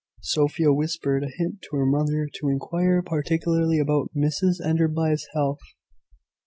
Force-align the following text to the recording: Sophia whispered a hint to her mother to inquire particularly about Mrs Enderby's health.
Sophia 0.23 0.73
whispered 0.73 1.23
a 1.23 1.29
hint 1.37 1.61
to 1.61 1.75
her 1.75 1.85
mother 1.85 2.27
to 2.33 2.49
inquire 2.49 3.03
particularly 3.03 3.77
about 3.77 4.09
Mrs 4.17 4.55
Enderby's 4.59 5.27
health. 5.35 5.59